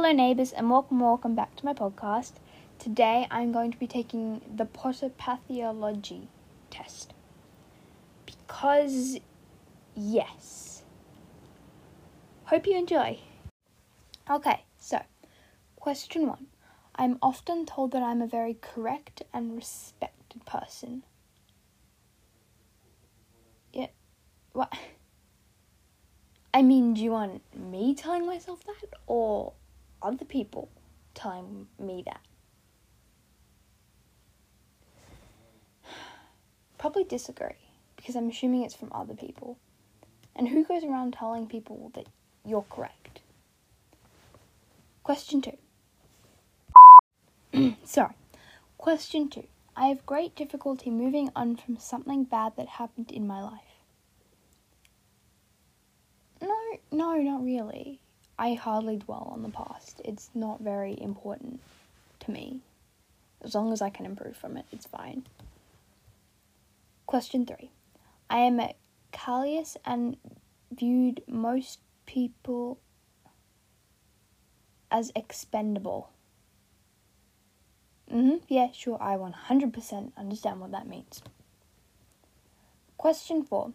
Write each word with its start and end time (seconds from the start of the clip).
Hello, 0.00 0.12
neighbours, 0.12 0.52
and 0.52 0.70
welcome, 0.70 1.00
welcome 1.00 1.34
back 1.34 1.56
to 1.56 1.64
my 1.64 1.74
podcast. 1.74 2.34
Today 2.78 3.26
I'm 3.32 3.50
going 3.50 3.72
to 3.72 3.78
be 3.78 3.88
taking 3.88 4.40
the 4.54 4.64
Potter 4.64 5.08
Pathology 5.08 6.28
test. 6.70 7.14
Because, 8.24 9.18
yes. 9.96 10.84
Hope 12.44 12.68
you 12.68 12.76
enjoy. 12.76 13.18
Okay, 14.30 14.62
so, 14.78 15.00
question 15.74 16.28
one. 16.28 16.46
I'm 16.94 17.18
often 17.20 17.66
told 17.66 17.90
that 17.90 18.04
I'm 18.04 18.22
a 18.22 18.28
very 18.28 18.56
correct 18.60 19.22
and 19.34 19.56
respected 19.56 20.46
person. 20.46 21.02
Yeah, 23.72 23.88
what? 24.52 24.72
I 26.54 26.62
mean, 26.62 26.94
do 26.94 27.02
you 27.02 27.10
want 27.10 27.42
me 27.52 27.96
telling 27.96 28.26
myself 28.26 28.62
that 28.62 28.90
or 29.08 29.54
other 30.02 30.24
people 30.24 30.68
telling 31.14 31.66
me 31.78 32.02
that? 32.06 32.20
Probably 36.78 37.04
disagree 37.04 37.56
because 37.96 38.16
I'm 38.16 38.28
assuming 38.30 38.62
it's 38.62 38.74
from 38.74 38.92
other 38.92 39.14
people. 39.14 39.58
And 40.36 40.48
who 40.48 40.64
goes 40.64 40.84
around 40.84 41.14
telling 41.14 41.46
people 41.46 41.90
that 41.94 42.06
you're 42.44 42.64
correct? 42.70 43.20
Question 45.02 45.42
two. 45.42 45.56
Sorry. 47.84 48.14
Question 48.76 49.28
two. 49.28 49.44
I 49.76 49.86
have 49.86 50.06
great 50.06 50.36
difficulty 50.36 50.90
moving 50.90 51.30
on 51.34 51.56
from 51.56 51.78
something 51.78 52.24
bad 52.24 52.54
that 52.56 52.68
happened 52.68 53.10
in 53.10 53.26
my 53.26 53.42
life. 53.42 53.60
No, 56.40 56.54
no, 56.90 57.16
not 57.16 57.42
really. 57.42 58.00
I 58.38 58.54
hardly 58.54 58.96
dwell 58.96 59.30
on 59.32 59.42
the 59.42 59.48
past. 59.48 60.00
It's 60.04 60.30
not 60.34 60.60
very 60.60 60.96
important 61.00 61.60
to 62.20 62.30
me. 62.30 62.60
As 63.42 63.54
long 63.54 63.72
as 63.72 63.82
I 63.82 63.90
can 63.90 64.06
improve 64.06 64.36
from 64.36 64.56
it, 64.56 64.66
it's 64.72 64.86
fine. 64.86 65.26
Question 67.06 67.46
three. 67.46 67.70
I 68.30 68.38
am 68.40 68.60
callous 69.10 69.76
and 69.84 70.16
viewed 70.70 71.22
most 71.26 71.80
people 72.06 72.78
as 74.90 75.12
expendable. 75.16 76.10
Mm-hmm, 78.12 78.36
yeah, 78.48 78.68
sure, 78.72 78.98
I 79.00 79.16
100% 79.16 80.12
understand 80.16 80.60
what 80.60 80.70
that 80.72 80.86
means. 80.86 81.22
Question 82.96 83.42
four. 83.42 83.72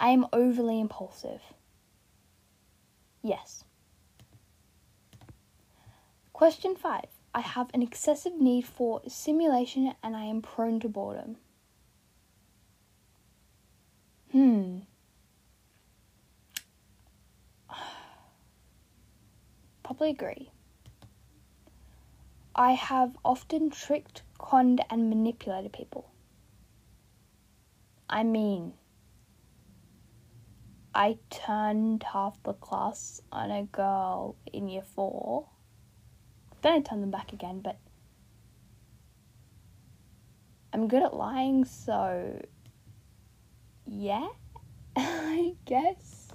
I 0.00 0.10
am 0.10 0.26
overly 0.32 0.80
impulsive. 0.80 1.40
Yes. 3.22 3.63
Question 6.34 6.74
5. 6.74 7.04
I 7.32 7.40
have 7.40 7.70
an 7.72 7.80
excessive 7.80 8.34
need 8.40 8.66
for 8.66 9.00
simulation 9.06 9.94
and 10.02 10.16
I 10.16 10.24
am 10.24 10.42
prone 10.42 10.80
to 10.80 10.88
boredom. 10.88 11.36
Hmm. 14.32 14.80
Probably 19.84 20.10
agree. 20.10 20.50
I 22.56 22.72
have 22.72 23.16
often 23.24 23.70
tricked, 23.70 24.24
conned, 24.36 24.84
and 24.90 25.08
manipulated 25.08 25.72
people. 25.72 26.10
I 28.10 28.24
mean, 28.24 28.74
I 30.92 31.18
turned 31.30 32.02
half 32.02 32.42
the 32.42 32.54
class 32.54 33.20
on 33.30 33.52
a 33.52 33.62
girl 33.62 34.34
in 34.52 34.66
year 34.66 34.82
four. 34.82 35.46
Then 36.64 36.72
I 36.72 36.80
turned 36.80 37.02
them 37.02 37.10
back 37.10 37.34
again, 37.34 37.60
but 37.60 37.76
I'm 40.72 40.88
good 40.88 41.02
at 41.02 41.12
lying, 41.12 41.66
so 41.66 42.40
yeah, 43.86 44.28
I 44.96 45.56
guess. 45.66 46.28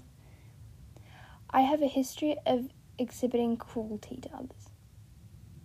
I 1.50 1.62
have 1.62 1.82
a 1.82 1.88
history 1.88 2.36
of 2.46 2.70
exhibiting 3.00 3.58
cruelty 3.58 4.20
to 4.22 4.30
others. 4.36 4.70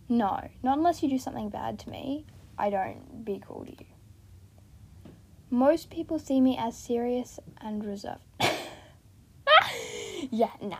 No, 0.08 0.48
not 0.62 0.78
unless 0.78 1.02
you 1.02 1.10
do 1.10 1.19
something 1.19 1.50
bad 1.50 1.78
to 1.81 1.91
me. 1.91 2.25
I 2.56 2.70
don't 2.70 3.22
be 3.22 3.41
cruel 3.41 3.66
to 3.66 3.72
you. 3.72 5.12
Most 5.50 5.91
people 5.91 6.19
see 6.19 6.41
me 6.41 6.56
as 6.58 6.75
serious 6.75 7.38
and 7.60 7.84
reserved. 7.84 8.25
yeah, 10.31 10.52
nah, 10.62 10.78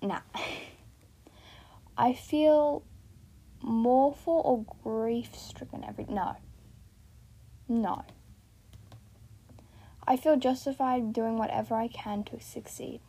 nah. 0.00 0.20
I 1.94 2.14
feel 2.14 2.84
mournful 3.62 4.42
or 4.44 4.64
grief 4.82 5.34
stricken 5.34 5.84
every. 5.84 6.06
No. 6.08 6.36
No. 7.68 8.04
I 10.06 10.16
feel 10.16 10.36
justified 10.36 11.12
doing 11.12 11.36
whatever 11.36 11.74
I 11.74 11.88
can 11.88 12.24
to 12.24 12.40
succeed. 12.40 13.00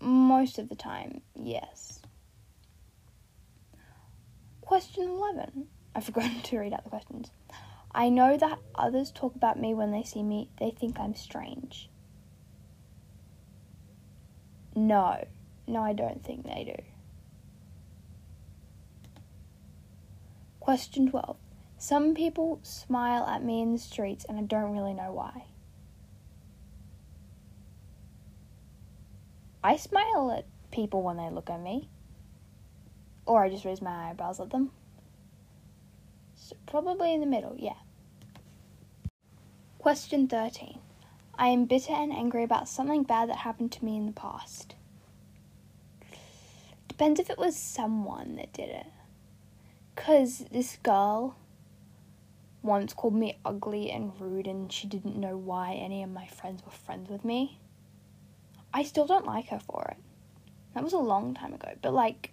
Most 0.00 0.58
of 0.58 0.68
the 0.68 0.74
time, 0.74 1.22
yes. 1.34 2.02
Question 4.60 5.04
11. 5.04 5.66
I 5.94 6.00
forgot 6.02 6.44
to 6.44 6.58
read 6.58 6.72
out 6.72 6.84
the 6.84 6.90
questions. 6.90 7.30
I 7.92 8.08
know 8.08 8.36
that 8.36 8.58
others 8.74 9.10
talk 9.10 9.34
about 9.34 9.58
me 9.58 9.74
when 9.74 9.90
they 9.90 10.04
see 10.04 10.22
me, 10.22 10.48
they 10.58 10.70
think 10.70 11.00
I'm 11.00 11.14
strange. 11.14 11.90
No. 14.76 15.26
No, 15.66 15.80
I 15.82 15.92
don't 15.92 16.24
think 16.24 16.44
they 16.44 16.64
do. 16.64 16.99
Question 20.70 21.10
12. 21.10 21.36
Some 21.78 22.14
people 22.14 22.60
smile 22.62 23.26
at 23.26 23.42
me 23.42 23.60
in 23.60 23.72
the 23.72 23.78
streets 23.80 24.24
and 24.28 24.38
I 24.38 24.42
don't 24.42 24.70
really 24.70 24.94
know 24.94 25.10
why. 25.10 25.46
I 29.64 29.74
smile 29.74 30.30
at 30.30 30.46
people 30.70 31.02
when 31.02 31.16
they 31.16 31.28
look 31.28 31.50
at 31.50 31.60
me. 31.60 31.88
Or 33.26 33.42
I 33.42 33.50
just 33.50 33.64
raise 33.64 33.82
my 33.82 34.10
eyebrows 34.10 34.38
at 34.38 34.50
them. 34.50 34.70
So 36.36 36.54
probably 36.66 37.14
in 37.14 37.20
the 37.20 37.26
middle, 37.26 37.56
yeah. 37.58 37.80
Question 39.80 40.28
13. 40.28 40.78
I 41.36 41.48
am 41.48 41.64
bitter 41.64 41.94
and 41.94 42.12
angry 42.12 42.44
about 42.44 42.68
something 42.68 43.02
bad 43.02 43.28
that 43.28 43.38
happened 43.38 43.72
to 43.72 43.84
me 43.84 43.96
in 43.96 44.06
the 44.06 44.12
past. 44.12 44.76
Depends 46.86 47.18
if 47.18 47.28
it 47.28 47.38
was 47.38 47.56
someone 47.56 48.36
that 48.36 48.52
did 48.52 48.68
it. 48.68 48.86
Because 50.00 50.46
this 50.50 50.78
girl 50.82 51.36
once 52.62 52.94
called 52.94 53.14
me 53.14 53.36
ugly 53.44 53.90
and 53.90 54.18
rude, 54.18 54.46
and 54.46 54.72
she 54.72 54.86
didn't 54.86 55.14
know 55.14 55.36
why 55.36 55.74
any 55.74 56.02
of 56.02 56.08
my 56.08 56.26
friends 56.26 56.64
were 56.64 56.72
friends 56.72 57.10
with 57.10 57.22
me. 57.22 57.58
I 58.72 58.82
still 58.82 59.06
don't 59.06 59.26
like 59.26 59.48
her 59.48 59.58
for 59.58 59.84
it. 59.90 59.98
That 60.72 60.82
was 60.82 60.94
a 60.94 60.98
long 60.98 61.34
time 61.34 61.52
ago, 61.52 61.74
but 61.82 61.92
like, 61.92 62.32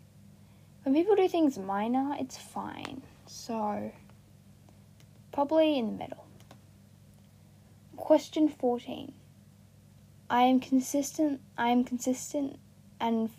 when 0.84 0.96
people 0.96 1.18
do 1.18 1.28
things 1.28 1.58
minor, 1.58 2.16
it's 2.18 2.38
fine. 2.38 3.02
So, 3.26 3.92
probably 5.34 5.78
in 5.78 5.88
the 5.88 5.98
middle. 5.98 6.26
Question 7.98 8.48
14. 8.48 9.12
I 10.30 10.44
am 10.44 10.62
consistent, 10.62 11.42
I 11.58 11.68
am 11.72 11.84
consistent 11.84 12.60
and 13.02 13.30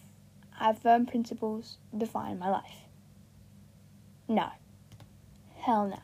have 0.58 0.80
firm 0.80 1.06
principles 1.06 1.78
define 1.96 2.38
my 2.38 2.50
life. 2.50 2.87
No. 4.28 4.50
Hell 5.56 5.88
no. 5.88 5.98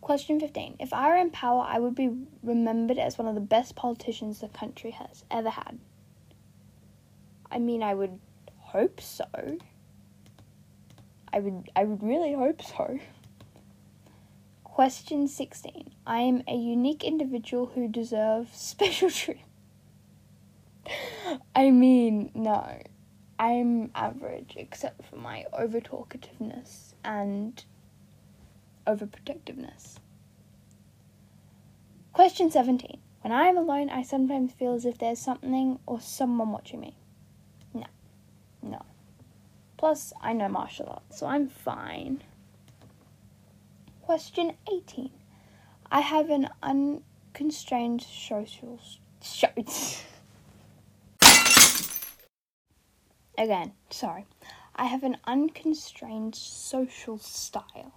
Question 0.00 0.40
15. 0.40 0.76
If 0.80 0.92
I 0.92 1.08
were 1.08 1.16
in 1.16 1.30
power, 1.30 1.64
I 1.66 1.78
would 1.78 1.94
be 1.94 2.10
remembered 2.42 2.98
as 2.98 3.18
one 3.18 3.28
of 3.28 3.34
the 3.34 3.40
best 3.40 3.76
politicians 3.76 4.40
the 4.40 4.48
country 4.48 4.90
has 4.90 5.24
ever 5.30 5.50
had. 5.50 5.78
I 7.50 7.58
mean, 7.58 7.82
I 7.82 7.94
would 7.94 8.18
hope 8.58 9.00
so. 9.00 9.24
I 11.32 11.40
would 11.40 11.70
I 11.76 11.84
would 11.84 12.02
really 12.02 12.32
hope 12.32 12.62
so. 12.62 12.98
Question 14.64 15.28
16. 15.28 15.90
I 16.06 16.20
am 16.20 16.42
a 16.46 16.54
unique 16.54 17.04
individual 17.04 17.66
who 17.74 17.88
deserves 17.88 18.50
special 18.56 19.10
treatment. 19.10 19.46
I 21.54 21.70
mean, 21.70 22.30
no. 22.34 22.80
I'm 23.38 23.90
average 23.94 24.54
except 24.56 25.04
for 25.04 25.16
my 25.16 25.44
over 25.52 25.80
talkativeness 25.80 26.94
and 27.04 27.64
overprotectiveness. 28.86 29.98
Question 32.12 32.50
17. 32.50 32.98
When 33.20 33.32
I 33.32 33.46
am 33.46 33.56
alone, 33.56 33.90
I 33.90 34.02
sometimes 34.02 34.52
feel 34.52 34.74
as 34.74 34.84
if 34.84 34.98
there's 34.98 35.18
something 35.18 35.78
or 35.86 36.00
someone 36.00 36.50
watching 36.50 36.80
me. 36.80 36.96
No. 37.74 37.86
No. 38.62 38.82
Plus, 39.76 40.12
I 40.20 40.32
know 40.32 40.48
martial 40.48 40.88
arts, 40.88 41.18
so 41.18 41.26
I'm 41.26 41.48
fine. 41.48 42.22
Question 44.02 44.54
18. 44.72 45.10
I 45.92 46.00
have 46.00 46.30
an 46.30 46.48
unconstrained 46.62 48.02
social. 48.02 48.80
Show. 49.22 49.48
Again, 53.38 53.72
sorry. 53.88 54.26
I 54.74 54.86
have 54.86 55.04
an 55.04 55.16
unconstrained 55.24 56.34
social 56.34 57.18
style. 57.18 57.92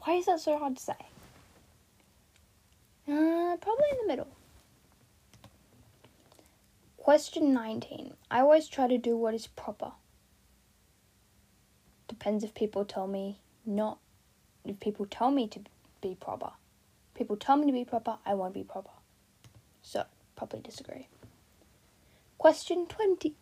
Why 0.00 0.14
is 0.14 0.24
that 0.24 0.40
so 0.40 0.58
hard 0.58 0.78
to 0.78 0.82
say? 0.82 0.94
Uh, 3.06 3.56
probably 3.60 3.90
in 3.90 3.98
the 4.02 4.06
middle. 4.08 4.28
Question 6.96 7.52
19. 7.52 8.14
I 8.30 8.40
always 8.40 8.68
try 8.68 8.88
to 8.88 8.96
do 8.96 9.18
what 9.18 9.34
is 9.34 9.48
proper. 9.48 9.92
Depends 12.08 12.42
if 12.42 12.54
people 12.54 12.86
tell 12.86 13.06
me 13.06 13.38
not. 13.66 13.98
If 14.64 14.80
people 14.80 15.04
tell 15.04 15.30
me 15.30 15.46
to 15.48 15.60
be 16.00 16.16
proper. 16.18 16.52
People 17.14 17.36
tell 17.36 17.56
me 17.56 17.66
to 17.66 17.72
be 17.72 17.84
proper, 17.84 18.16
I 18.24 18.34
won't 18.34 18.54
be 18.54 18.64
proper. 18.64 18.90
So, 19.82 20.04
probably 20.36 20.60
disagree. 20.60 21.08
Question 22.38 22.86
20. 22.86 23.34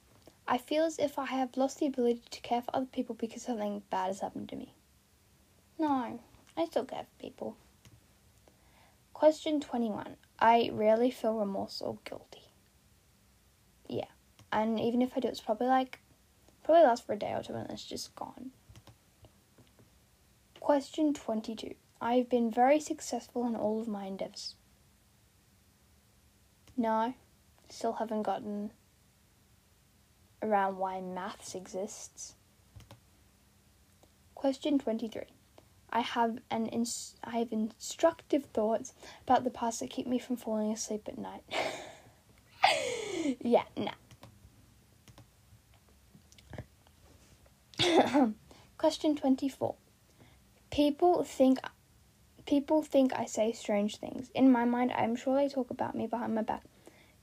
I 0.46 0.58
feel 0.58 0.84
as 0.84 0.98
if 0.98 1.18
I 1.18 1.26
have 1.26 1.56
lost 1.56 1.78
the 1.78 1.86
ability 1.86 2.22
to 2.30 2.40
care 2.40 2.60
for 2.60 2.76
other 2.76 2.86
people 2.86 3.14
because 3.14 3.42
something 3.42 3.82
bad 3.90 4.08
has 4.08 4.20
happened 4.20 4.48
to 4.50 4.56
me. 4.56 4.74
No, 5.78 6.20
I 6.56 6.66
still 6.66 6.84
care 6.84 7.04
for 7.04 7.22
people. 7.22 7.56
Question 9.14 9.60
21. 9.60 10.16
I 10.38 10.70
rarely 10.72 11.10
feel 11.10 11.34
remorse 11.34 11.80
or 11.80 11.98
guilty. 12.04 12.42
Yeah. 13.88 14.04
And 14.52 14.78
even 14.78 15.00
if 15.00 15.16
I 15.16 15.20
do, 15.20 15.28
it's 15.28 15.40
probably 15.40 15.68
like, 15.68 16.00
probably 16.62 16.84
lasts 16.84 17.06
for 17.06 17.14
a 17.14 17.18
day 17.18 17.32
or 17.32 17.42
two 17.42 17.54
and 17.54 17.70
it's 17.70 17.84
just 17.84 18.14
gone. 18.14 18.50
Question 20.60 21.14
22. 21.14 21.74
I've 22.00 22.28
been 22.28 22.50
very 22.50 22.80
successful 22.80 23.46
in 23.46 23.56
all 23.56 23.80
of 23.80 23.88
my 23.88 24.04
endeavours. 24.04 24.56
No, 26.76 27.14
still 27.68 27.94
haven't 27.94 28.22
gotten 28.24 28.72
around 30.44 30.76
why 30.76 31.00
maths 31.00 31.54
exists. 31.54 32.34
Question 34.34 34.78
23. 34.78 35.22
I 35.90 36.00
have 36.00 36.38
an 36.50 36.66
ins- 36.66 37.14
I 37.24 37.38
have 37.38 37.52
instructive 37.52 38.44
thoughts 38.46 38.92
about 39.22 39.44
the 39.44 39.50
past 39.50 39.80
that 39.80 39.90
keep 39.90 40.06
me 40.06 40.18
from 40.18 40.36
falling 40.36 40.70
asleep 40.72 41.08
at 41.08 41.16
night. 41.16 41.44
yeah, 43.40 43.62
nah. 43.76 43.92
Question 48.78 49.16
24. 49.16 49.76
People 50.70 51.22
think 51.22 51.58
people 52.44 52.82
think 52.82 53.12
I 53.14 53.24
say 53.24 53.52
strange 53.52 53.96
things. 53.96 54.30
In 54.34 54.50
my 54.50 54.64
mind, 54.64 54.92
I 54.92 55.04
am 55.04 55.16
sure 55.16 55.36
they 55.36 55.48
talk 55.48 55.70
about 55.70 55.94
me 55.94 56.06
behind 56.06 56.34
my 56.34 56.42
back, 56.42 56.64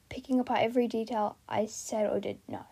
picking 0.09 0.39
apart 0.39 0.62
every 0.62 0.88
detail 0.88 1.35
I 1.47 1.65
said 1.65 2.09
or 2.09 2.19
did 2.19 2.39
not. 2.47 2.70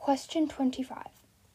Question 0.00 0.48
25. 0.48 1.08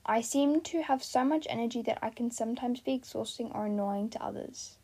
I 0.05 0.21
seem 0.21 0.61
to 0.61 0.83
have 0.83 1.03
so 1.03 1.23
much 1.23 1.47
energy 1.49 1.81
that 1.81 1.97
I 2.03 2.11
can 2.11 2.29
sometimes 2.29 2.79
be 2.79 2.93
exhausting 2.93 3.51
or 3.51 3.65
annoying 3.65 4.11
to 4.11 4.23
others. 4.23 4.77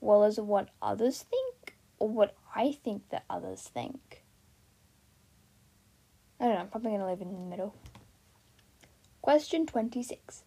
Well, 0.00 0.22
is 0.22 0.38
it 0.38 0.44
what 0.44 0.68
others 0.80 1.24
think 1.24 1.74
or 1.98 2.08
what 2.08 2.36
I 2.54 2.70
think 2.70 3.08
that 3.08 3.24
others 3.28 3.62
think? 3.62 4.22
I 6.38 6.44
don't 6.44 6.54
know, 6.54 6.60
I'm 6.60 6.68
probably 6.68 6.90
going 6.90 7.00
to 7.00 7.06
live 7.06 7.20
in 7.20 7.32
the 7.32 7.40
middle. 7.40 7.74
Question 9.22 9.66
26. 9.66 10.44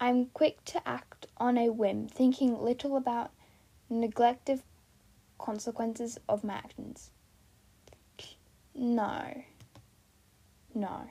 I'm 0.00 0.26
quick 0.32 0.64
to 0.64 0.88
act 0.88 1.26
on 1.36 1.58
a 1.58 1.68
whim, 1.68 2.08
thinking 2.08 2.58
little 2.58 2.96
about 2.96 3.32
neglective 3.92 4.62
consequences 5.38 6.18
of 6.26 6.42
my 6.42 6.54
actions. 6.54 7.10
No. 8.74 9.44
No. 10.74 11.08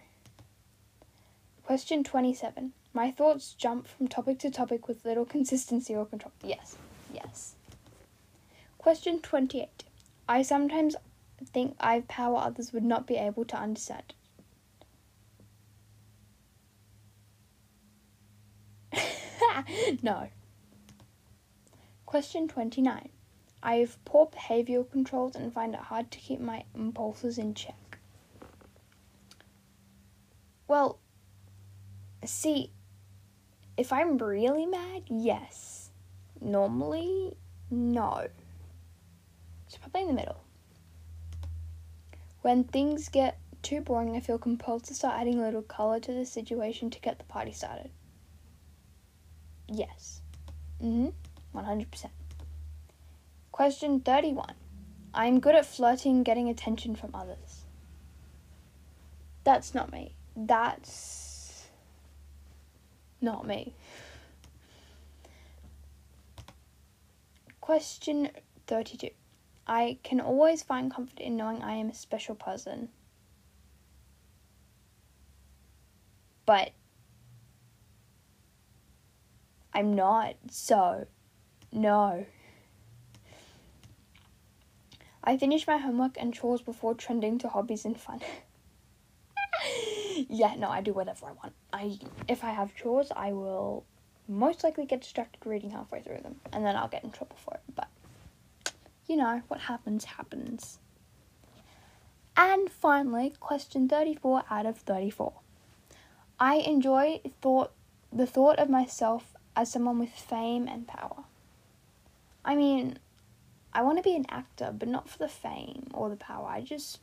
Question 1.64 2.04
27. 2.04 2.74
My 2.94 3.10
thoughts 3.10 3.54
jump 3.54 3.88
from 3.88 4.08
topic 4.08 4.40
to 4.40 4.52
topic 4.52 4.88
with 4.88 5.06
little 5.06 5.26
consistency 5.36 5.96
or 5.96 6.06
control. 6.06 6.34
Yes. 6.44 6.76
Yes. 7.14 7.56
Question 8.78 9.20
28. 9.22 9.86
I 10.28 10.42
sometimes 10.42 10.96
think 11.54 11.76
I 11.80 11.96
have 11.96 12.08
power 12.08 12.38
others 12.38 12.74
would 12.74 12.84
not 12.84 13.08
be 13.08 13.16
able 13.16 13.46
to 13.46 13.58
understand. 13.58 14.14
no. 20.02 20.28
Question 22.06 22.48
29. 22.48 23.10
I 23.66 23.76
have 23.76 24.04
poor 24.04 24.28
behavioral 24.28 24.92
controls 24.92 25.38
and 25.38 25.54
find 25.54 25.74
it 25.74 25.80
hard 25.80 26.12
to 26.12 26.20
keep 26.20 26.42
my 26.42 26.66
impulses 26.76 27.38
in 27.38 27.54
check. 27.54 27.98
Well, 30.68 31.00
see, 32.26 32.72
if 33.78 33.94
I'm 33.94 34.18
really 34.18 34.66
mad, 34.66 35.04
yes. 35.08 35.92
Normally, 36.42 37.38
no. 37.72 38.28
It's 39.66 39.78
probably 39.78 40.02
in 40.02 40.08
the 40.08 40.14
middle. 40.14 40.44
When 42.42 42.66
things 42.66 43.08
get 43.08 43.40
too 43.62 43.80
boring, 43.80 44.18
I 44.18 44.20
feel 44.20 44.38
compelled 44.38 44.84
to 44.86 44.94
start 44.94 45.22
adding 45.22 45.40
a 45.40 45.44
little 45.44 45.62
colour 45.62 46.02
to 46.02 46.12
the 46.12 46.26
situation 46.26 46.90
to 46.90 47.00
get 47.00 47.18
the 47.18 47.24
party 47.24 47.54
started. 47.54 47.92
Yes. 49.70 50.20
Mm 50.82 51.14
hmm. 51.54 51.58
100%. 51.58 52.10
Question 53.54 54.00
31. 54.00 54.56
I 55.14 55.28
am 55.28 55.40
good 55.40 55.54
at 55.54 55.68
flirting, 55.68 56.24
getting 56.24 56.50
attention 56.50 56.96
from 56.96 57.14
others. 57.14 57.66
That's 59.44 59.76
not 59.76 59.92
me. 59.92 60.16
That's 60.36 61.68
not 63.22 63.46
me. 63.46 63.76
Question 67.62 68.32
32. 68.66 69.10
I 69.68 70.00
can 70.02 70.20
always 70.20 70.64
find 70.64 70.92
comfort 70.92 71.20
in 71.20 71.38
knowing 71.38 71.62
I 71.62 71.76
am 71.76 71.92
a 71.92 71.94
special 71.94 72.34
person. 72.34 72.90
But 76.48 76.72
I'm 79.76 79.94
not, 79.94 80.38
so 80.50 81.06
no. 81.72 82.26
I 85.24 85.38
finish 85.38 85.66
my 85.66 85.78
homework 85.78 86.18
and 86.20 86.34
chores 86.34 86.62
before 86.62 86.94
trending 86.94 87.38
to 87.40 87.50
hobbies 87.50 87.86
and 87.86 87.98
fun. 87.98 88.22
yeah, 90.30 90.56
no, 90.56 90.70
I 90.70 90.82
do 90.82 90.94
whatever 90.94 91.28
I 91.28 91.32
want. 91.32 91.54
I 91.72 91.98
if 92.28 92.44
I 92.44 92.52
have 92.52 92.76
chores, 92.76 93.12
I 93.16 93.32
will 93.32 93.86
most 94.28 94.64
likely 94.64 94.86
get 94.86 95.02
distracted 95.02 95.46
reading 95.46 95.72
halfway 95.72 96.02
through 96.02 96.20
them, 96.20 96.36
and 96.52 96.66
then 96.66 96.76
I'll 96.76 96.88
get 96.90 97.04
in 97.04 97.12
trouble 97.12 97.38
for 97.38 97.54
it. 97.54 97.62
But 97.74 97.88
you 99.08 99.16
know, 99.16 99.42
what 99.48 99.62
happens 99.62 100.06
happens. 100.06 100.80
And 102.36 102.70
finally, 102.70 103.34
question 103.40 103.88
34 103.88 104.44
out 104.50 104.66
of 104.66 104.78
34. 104.80 105.34
I 106.40 106.56
enjoy 106.56 107.22
thought 107.42 107.72
the 108.12 108.26
thought 108.26 108.60
of 108.60 108.70
myself 108.70 109.34
as 109.56 109.72
someone 109.72 110.00
with 110.00 110.10
fame 110.10 110.68
and 110.68 110.88
power. 110.88 111.24
I 112.44 112.56
mean, 112.56 113.00
I 113.74 113.82
want 113.82 113.98
to 113.98 114.04
be 114.04 114.16
an 114.16 114.26
actor, 114.30 114.74
but 114.78 114.88
not 114.88 115.10
for 115.10 115.18
the 115.18 115.28
fame 115.28 115.88
or 115.94 116.10
the 116.10 116.16
power. 116.16 116.48
I 116.48 116.62
just 116.62 117.00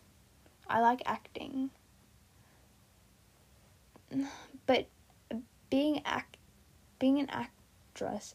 I 0.68 0.80
like 0.80 1.02
acting. 1.04 1.70
But 4.66 4.86
being 5.68 6.02
act 6.04 6.36
being 7.00 7.18
an 7.18 7.28
actress 7.30 8.34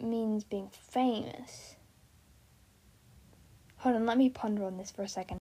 means 0.00 0.44
being 0.44 0.68
famous. 0.70 1.76
Hold 3.78 3.96
on, 3.96 4.06
let 4.06 4.18
me 4.18 4.30
ponder 4.30 4.64
on 4.64 4.76
this 4.76 4.90
for 4.90 5.02
a 5.02 5.08
second. 5.08 5.38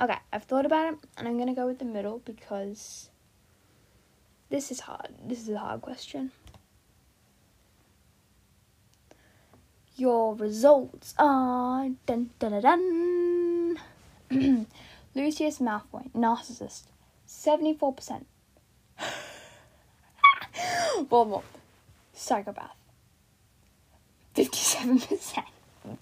Okay, 0.00 0.16
I've 0.32 0.44
thought 0.44 0.66
about 0.66 0.94
it 0.94 0.98
and 1.16 1.28
I'm 1.28 1.38
to 1.46 1.52
go 1.52 1.66
with 1.66 1.78
the 1.78 1.84
middle 1.84 2.20
because 2.24 3.10
this 4.48 4.70
is 4.70 4.80
hard. 4.80 5.14
This 5.24 5.42
is 5.42 5.50
a 5.50 5.58
hard 5.58 5.82
question. 5.82 6.32
Your 9.96 10.34
results 10.34 11.14
are 11.20 11.88
dun 12.04 12.30
dun 12.40 12.60
dun 12.60 13.78
dun. 14.28 14.66
Lucius 15.14 15.60
Malfoy, 15.60 16.10
narcissist, 16.12 16.82
seventy 17.26 17.74
four 17.74 17.92
percent. 17.92 18.26
Voldemort, 20.98 21.44
psychopath, 22.12 22.74
fifty 24.34 24.58
seven 24.58 24.98
percent. 24.98 25.46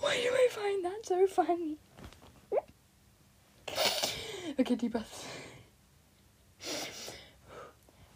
Why 0.00 0.20
do 0.22 0.28
I 0.30 0.48
find 0.50 0.84
that 0.84 1.06
so 1.06 1.26
funny? 1.26 1.78
Okay, 4.60 4.74
deep 4.74 4.92
breaths. 4.92 5.24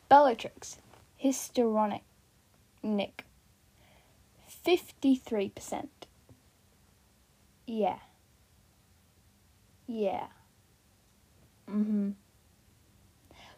Bellatrix, 0.09 0.79
histrionic, 1.17 2.03
Nick, 2.83 3.25
53%. 4.67 5.89
Yeah. 7.67 7.99
Yeah. 9.87 10.27
Mm-hmm. 11.71 12.11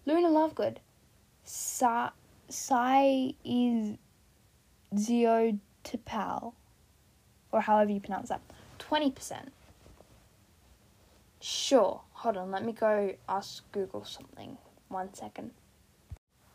Luna 0.06 0.28
Lovegood, 0.28 0.76
Sa- 1.42 2.10
Sai 2.48 3.34
is 3.44 3.96
Zeotipal, 4.94 6.52
or 7.50 7.60
however 7.62 7.90
you 7.92 8.00
pronounce 8.00 8.28
that, 8.28 8.42
20%. 8.78 9.48
Sure. 11.40 12.00
Hold 12.24 12.38
on, 12.38 12.50
let 12.50 12.64
me 12.64 12.72
go 12.72 13.14
ask 13.28 13.70
Google 13.70 14.02
something. 14.02 14.56
One 14.88 15.12
second. 15.12 15.50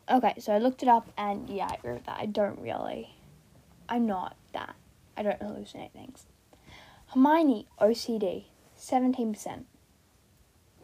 Okay, 0.09 0.33
so 0.39 0.51
I 0.51 0.57
looked 0.57 0.81
it 0.81 0.89
up 0.89 1.11
and 1.15 1.47
yeah, 1.47 1.67
I 1.69 1.75
agree 1.75 1.93
with 1.93 2.07
that. 2.07 2.17
I 2.19 2.25
don't 2.25 2.59
really. 2.59 3.13
I'm 3.87 4.07
not 4.07 4.35
that. 4.53 4.73
I 5.15 5.21
don't 5.21 5.39
hallucinate 5.39 5.91
things. 5.91 6.25
Hermione, 7.13 7.67
OCD, 7.79 8.45
17%. 8.79 9.65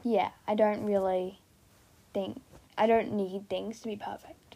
Yeah, 0.03 0.29
I 0.47 0.53
don't 0.53 0.85
really 0.85 1.39
think. 2.13 2.43
I 2.77 2.85
don't 2.85 3.11
need 3.11 3.49
things 3.49 3.79
to 3.79 3.87
be 3.87 3.95
perfect. 3.95 4.55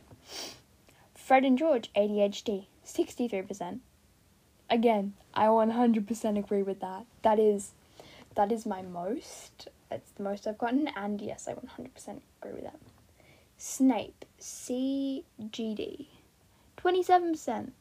Fred 1.16 1.44
and 1.44 1.58
George, 1.58 1.90
ADHD, 1.96 2.68
63%. 2.86 3.80
Again, 4.70 5.14
I 5.34 5.46
100% 5.46 6.38
agree 6.38 6.62
with 6.62 6.82
that. 6.82 7.08
That 7.24 7.40
is 7.40 7.72
that 8.36 8.52
is 8.52 8.68
my 8.68 8.84
most. 8.84 9.70
It's 9.92 10.12
the 10.12 10.24
most 10.24 10.46
I've 10.48 10.58
gotten, 10.58 10.88
and 10.96 11.20
yes, 11.20 11.48
I 11.48 11.54
100% 11.54 12.22
agree 12.42 12.54
with 12.54 12.64
that. 12.64 12.80
Snape, 13.58 14.26
CGD, 14.40 16.08
27%. 16.78 17.72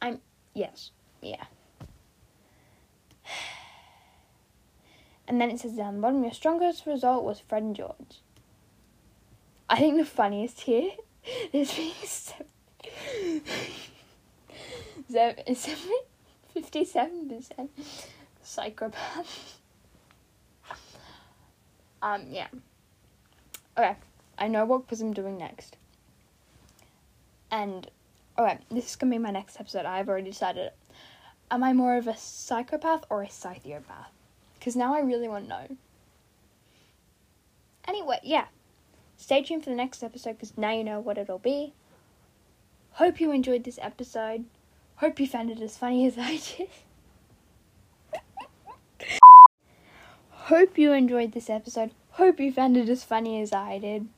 I'm, 0.00 0.20
yes, 0.54 0.90
yeah. 1.20 1.44
And 5.28 5.40
then 5.40 5.50
it 5.50 5.60
says 5.60 5.72
down 5.72 5.94
the 5.94 6.00
bottom, 6.02 6.22
your 6.24 6.32
strongest 6.32 6.84
result 6.84 7.24
was 7.24 7.40
Fred 7.40 7.62
and 7.62 7.76
George. 7.76 8.20
I 9.70 9.78
think 9.78 9.96
the 9.96 10.04
funniest 10.04 10.62
here 10.62 10.90
is 11.52 11.72
being 11.72 11.94
seven, 15.10 15.54
seven, 15.54 15.92
57% 16.56 17.68
psychopath. 18.42 19.61
Um, 22.02 22.26
yeah. 22.28 22.48
Okay, 23.78 23.96
I 24.36 24.48
know 24.48 24.64
what 24.64 24.88
quiz 24.88 25.00
I'm 25.00 25.14
doing 25.14 25.38
next. 25.38 25.76
And, 27.50 27.88
okay, 28.38 28.58
this 28.70 28.90
is 28.90 28.96
gonna 28.96 29.12
be 29.12 29.18
my 29.18 29.30
next 29.30 29.58
episode. 29.58 29.86
I've 29.86 30.08
already 30.08 30.30
decided. 30.30 30.72
Am 31.50 31.62
I 31.62 31.72
more 31.72 31.96
of 31.96 32.08
a 32.08 32.16
psychopath 32.16 33.04
or 33.08 33.22
a 33.22 33.30
psychopath? 33.30 34.10
Because 34.58 34.74
now 34.74 34.94
I 34.94 35.00
really 35.00 35.28
want 35.28 35.44
to 35.44 35.50
know. 35.50 35.76
Anyway, 37.86 38.18
yeah. 38.22 38.46
Stay 39.16 39.42
tuned 39.42 39.62
for 39.62 39.70
the 39.70 39.76
next 39.76 40.02
episode 40.02 40.32
because 40.32 40.56
now 40.56 40.72
you 40.72 40.82
know 40.82 40.98
what 40.98 41.18
it'll 41.18 41.38
be. 41.38 41.74
Hope 42.92 43.20
you 43.20 43.32
enjoyed 43.32 43.64
this 43.64 43.78
episode. 43.82 44.44
Hope 44.96 45.20
you 45.20 45.26
found 45.26 45.50
it 45.50 45.60
as 45.60 45.76
funny 45.76 46.06
as 46.06 46.18
I 46.18 46.40
did. 46.56 46.68
Hope 50.46 50.76
you 50.76 50.90
enjoyed 50.90 51.30
this 51.30 51.48
episode. 51.48 51.92
Hope 52.10 52.40
you 52.40 52.50
found 52.50 52.76
it 52.76 52.88
as 52.88 53.04
funny 53.04 53.40
as 53.40 53.52
I 53.52 53.78
did. 53.78 54.08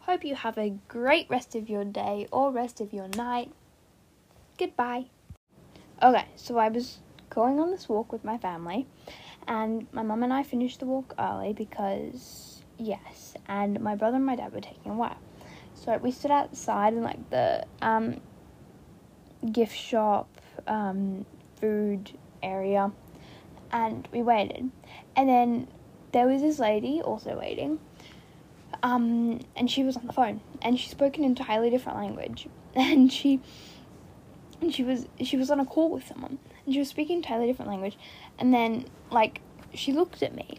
Hope 0.00 0.22
you 0.22 0.34
have 0.34 0.58
a 0.58 0.76
great 0.86 1.30
rest 1.30 1.54
of 1.54 1.70
your 1.70 1.82
day 1.82 2.28
or 2.30 2.50
rest 2.50 2.82
of 2.82 2.92
your 2.92 3.08
night. 3.08 3.50
Goodbye. 4.58 5.06
Okay, 6.02 6.26
so 6.36 6.58
I 6.58 6.68
was 6.68 6.98
going 7.30 7.58
on 7.58 7.70
this 7.70 7.88
walk 7.88 8.12
with 8.12 8.22
my 8.22 8.36
family, 8.36 8.86
and 9.48 9.86
my 9.92 10.02
mum 10.02 10.22
and 10.22 10.30
I 10.30 10.42
finished 10.42 10.80
the 10.80 10.86
walk 10.86 11.14
early 11.18 11.54
because, 11.54 12.62
yes, 12.76 13.32
and 13.48 13.80
my 13.80 13.94
brother 13.94 14.16
and 14.16 14.26
my 14.26 14.36
dad 14.36 14.52
were 14.52 14.60
taking 14.60 14.92
a 14.92 14.94
while. 14.94 15.16
So 15.72 15.96
we 15.96 16.10
stood 16.10 16.32
outside 16.32 16.92
in 16.92 17.02
like 17.02 17.30
the 17.30 17.64
um, 17.80 18.20
gift 19.50 19.74
shop, 19.74 20.28
um, 20.66 21.24
food 21.58 22.12
area, 22.42 22.92
and 23.72 24.06
we 24.12 24.20
waited. 24.20 24.70
And 25.16 25.28
then 25.28 25.68
there 26.12 26.26
was 26.26 26.42
this 26.42 26.58
lady 26.58 27.00
also 27.00 27.38
waiting, 27.38 27.80
um, 28.82 29.40
and 29.56 29.70
she 29.70 29.82
was 29.82 29.96
on 29.96 30.06
the 30.06 30.12
phone, 30.12 30.40
and 30.62 30.78
she 30.78 30.88
spoke 30.88 31.16
an 31.16 31.24
entirely 31.24 31.70
different 31.70 31.98
language, 31.98 32.48
and 32.74 33.12
she, 33.12 33.40
and 34.60 34.74
she 34.74 34.82
was 34.82 35.06
she 35.22 35.36
was 35.36 35.50
on 35.50 35.58
a 35.60 35.64
call 35.64 35.90
with 35.90 36.06
someone, 36.06 36.38
and 36.64 36.74
she 36.74 36.78
was 36.78 36.88
speaking 36.88 37.16
entirely 37.16 37.46
different 37.46 37.70
language, 37.70 37.96
and 38.38 38.52
then 38.52 38.86
like 39.10 39.40
she 39.74 39.92
looked 39.92 40.22
at 40.22 40.34
me, 40.34 40.58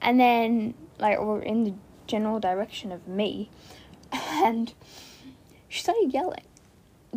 and 0.00 0.18
then 0.18 0.74
like 0.98 1.18
or 1.18 1.42
in 1.42 1.64
the 1.64 1.74
general 2.06 2.38
direction 2.38 2.92
of 2.92 3.08
me, 3.08 3.50
and 4.12 4.74
she 5.68 5.80
started 5.80 6.12
yelling, 6.12 6.44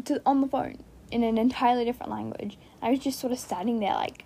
to 0.06 0.22
on 0.26 0.42
the 0.42 0.48
phone 0.48 0.80
in 1.12 1.24
an 1.24 1.38
entirely 1.38 1.86
different 1.86 2.12
language. 2.12 2.58
I 2.82 2.90
was 2.92 3.00
just 3.00 3.20
sort 3.20 3.34
of 3.34 3.40
standing 3.40 3.80
there 3.80 3.94
like 3.94 4.26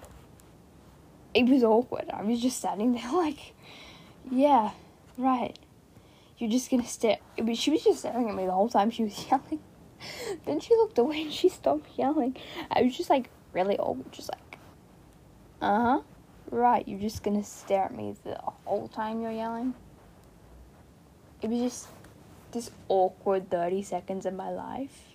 it 1.33 1.47
was 1.47 1.63
awkward. 1.63 2.09
I 2.11 2.23
was 2.23 2.41
just 2.41 2.57
standing 2.57 2.93
there 2.93 3.11
like, 3.13 3.53
yeah, 4.29 4.71
right. 5.17 5.57
You're 6.37 6.49
just 6.49 6.71
gonna 6.71 6.85
stare. 6.85 7.17
Was, 7.37 7.59
she 7.59 7.71
was 7.71 7.83
just 7.83 7.99
staring 7.99 8.29
at 8.29 8.35
me 8.35 8.45
the 8.45 8.51
whole 8.51 8.69
time 8.69 8.89
she 8.89 9.03
was 9.03 9.25
yelling. 9.31 9.59
then 10.45 10.59
she 10.59 10.75
looked 10.75 10.97
away 10.97 11.21
and 11.23 11.33
she 11.33 11.49
stopped 11.49 11.87
yelling. 11.97 12.35
I 12.71 12.81
was 12.81 12.97
just 12.97 13.09
like 13.09 13.29
really 13.53 13.77
awkward, 13.77 14.11
just 14.11 14.29
like, 14.29 14.57
uh 15.61 15.79
huh, 15.79 16.01
right. 16.49 16.87
You're 16.87 16.99
just 16.99 17.23
gonna 17.23 17.43
stare 17.43 17.83
at 17.85 17.95
me 17.95 18.15
the 18.23 18.37
whole 18.65 18.87
time 18.87 19.21
you're 19.21 19.31
yelling. 19.31 19.75
It 21.41 21.49
was 21.49 21.59
just 21.59 21.87
this 22.51 22.71
awkward 22.87 23.49
30 23.49 23.81
seconds 23.83 24.25
of 24.25 24.33
my 24.33 24.49
life. 24.49 25.07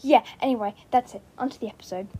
Yeah, 0.00 0.22
anyway, 0.40 0.74
that's 0.90 1.14
it. 1.14 1.22
On 1.38 1.48
to 1.48 1.58
the 1.58 1.68
episode. 1.68 2.08